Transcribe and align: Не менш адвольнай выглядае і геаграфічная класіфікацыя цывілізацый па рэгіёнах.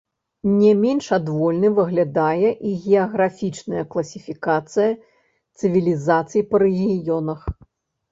Не 0.59 0.69
менш 0.83 1.07
адвольнай 1.17 1.71
выглядае 1.79 2.49
і 2.69 2.71
геаграфічная 2.85 3.83
класіфікацыя 3.97 4.89
цывілізацый 5.59 6.41
па 6.55 6.63
рэгіёнах. 6.65 7.41